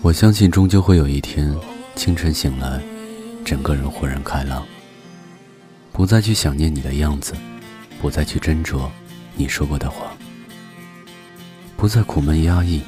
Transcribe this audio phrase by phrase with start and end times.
[0.00, 1.54] 我相信，终究会有一天，
[1.96, 2.82] 清晨醒来，
[3.44, 4.66] 整个人豁然开朗，
[5.92, 7.34] 不再去想念你的样子，
[8.00, 8.88] 不再去斟酌
[9.34, 10.12] 你说过的话，
[11.76, 12.82] 不再苦闷压抑，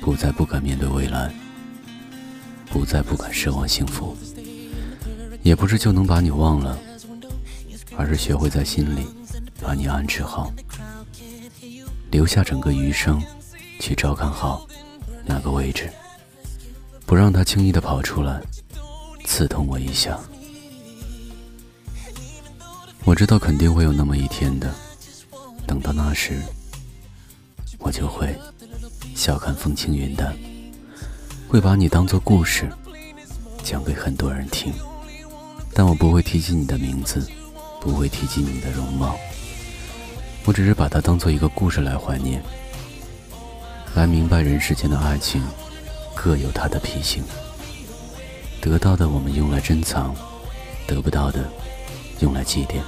[0.00, 1.32] 不再不敢面对未来，
[2.70, 4.16] 不再不敢奢望幸福，
[5.42, 6.76] 也不是就能把你忘了，
[7.96, 9.06] 而是学会在心里
[9.60, 10.52] 把你安置好，
[12.10, 13.22] 留下整个余生，
[13.78, 14.66] 去照看好
[15.24, 15.90] 那个位置。
[17.04, 18.40] 不让他轻易的跑出来，
[19.24, 20.18] 刺痛我一下。
[23.04, 24.74] 我知道肯定会有那么一天的，
[25.66, 26.42] 等到那时，
[27.78, 28.36] 我就会
[29.14, 30.36] 笑看风轻云淡，
[31.48, 32.68] 会把你当做故事
[33.62, 34.72] 讲给很多人听。
[35.72, 37.24] 但我不会提起你的名字，
[37.80, 39.16] 不会提及你的容貌，
[40.44, 42.42] 我只是把它当做一个故事来怀念，
[43.96, 45.42] 来明白人世间的爱情。
[46.14, 47.22] 各有它的脾性，
[48.60, 50.14] 得到的我们用来珍藏，
[50.86, 51.44] 得不到的
[52.20, 52.80] 用来祭奠。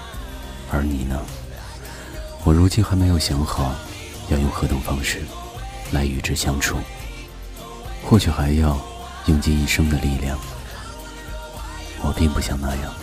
[0.70, 1.19] 而你呢？
[2.45, 3.75] 我如今还没有想好
[4.31, 5.23] 要用何种方式
[5.92, 6.77] 来与之相处，
[8.05, 8.79] 或许还要
[9.27, 10.39] 用尽一生的力量。
[12.03, 12.95] 我并不想那样，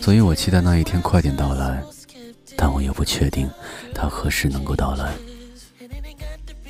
[0.00, 1.82] 所以我期待那一天快点到来，
[2.56, 3.48] 但我又不确定
[3.94, 5.12] 它何时能够到来。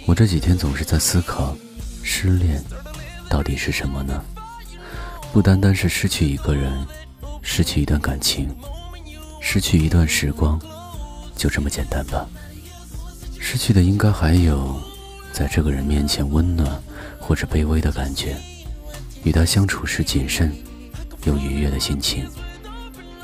[0.08, 1.54] 我这几天总是在思考。
[2.02, 2.64] 失恋
[3.28, 4.24] 到底是什么呢？
[5.30, 6.72] 不单单是失去一个人，
[7.42, 8.48] 失去一段感情，
[9.42, 10.58] 失去一段时光，
[11.36, 12.26] 就这么简单吧。
[13.38, 14.80] 失去的应该还有，
[15.30, 16.82] 在这个人面前温暖
[17.20, 18.34] 或者卑微的感觉，
[19.24, 20.50] 与他相处时谨慎
[21.24, 22.26] 又愉悦的心情，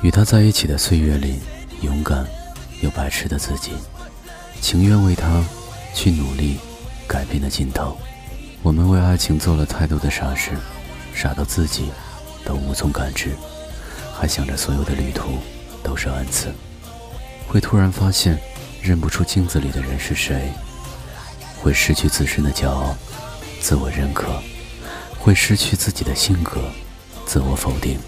[0.03, 1.37] 与他在一起的岁月里
[1.81, 2.27] 勇敢
[2.83, 3.71] 又白痴的自己，
[4.61, 5.43] 情愿为他
[5.95, 6.59] 去努力
[7.07, 7.97] 改变的尽头。
[8.63, 10.53] 我们为爱情做了太多的傻事，
[11.15, 11.91] 傻到自己
[12.45, 13.31] 都无从感知，
[14.15, 15.39] 还想着所有的旅途
[15.83, 16.53] 都是恩赐。
[17.47, 18.39] 会突然发现
[18.83, 20.51] 认不出镜子里的人是谁，
[21.61, 22.97] 会失去自身的骄傲、
[23.61, 24.41] 自我认可，
[25.19, 26.61] 会失去自己的性格、
[27.27, 27.99] 自我否定。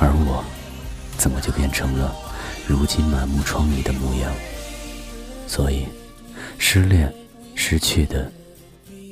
[0.00, 0.44] 而我，
[1.16, 2.14] 怎么就变成了
[2.66, 4.32] 如今满目疮痍的模样？
[5.46, 5.86] 所以，
[6.58, 7.12] 失恋，
[7.58, 8.30] 失去的。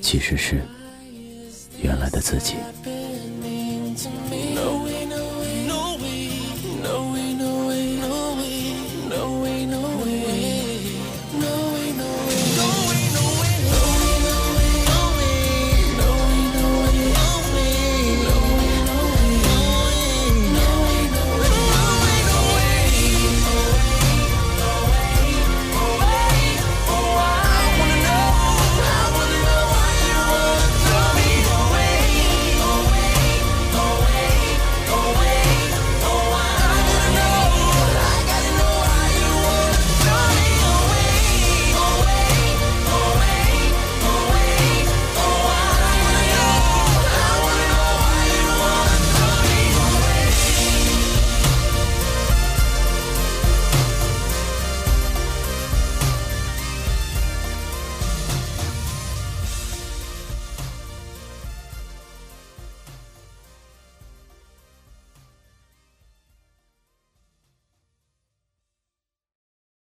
[0.00, 0.62] 其实是
[1.82, 2.54] 原来的自己。